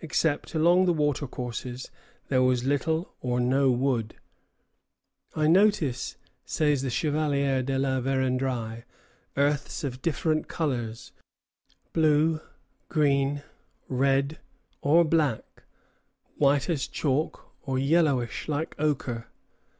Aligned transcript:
Except 0.00 0.54
along 0.54 0.84
the 0.84 0.92
watercourses, 0.92 1.90
there 2.28 2.40
was 2.44 2.62
little 2.62 3.12
or 3.20 3.40
no 3.40 3.68
wood. 3.72 4.14
"I 5.34 5.48
noticed," 5.48 6.18
says 6.44 6.82
the 6.82 6.88
Chevalier 6.88 7.64
de 7.64 7.76
la 7.76 8.00
Vérendrye, 8.00 8.84
"earths 9.36 9.82
of 9.82 10.02
different 10.02 10.46
colors, 10.46 11.10
blue, 11.92 12.40
green, 12.88 13.42
red, 13.88 14.38
or 14.82 15.04
black, 15.04 15.64
white 16.36 16.70
as 16.70 16.86
chalk, 16.86 17.52
or 17.62 17.76
yellowish 17.76 18.46
like 18.46 18.76
ochre." 18.78 19.26